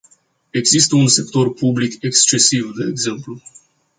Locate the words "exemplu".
2.89-3.41